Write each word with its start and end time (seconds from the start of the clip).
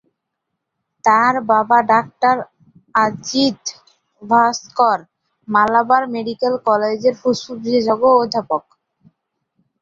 তার 1.03 1.33
বাবা 1.51 1.77
ডাক্তার 1.91 2.35
অজিত 2.95 3.61
ভাস্কর 4.21 4.99
মালাবার 5.47 6.03
মেডিকেল 6.15 6.53
কলেজের 6.67 7.15
ফুসফুস 7.21 7.57
বিশেষজ্ঞ 7.63 8.03
ও 8.09 8.21
অধ্যাপক। 8.23 8.63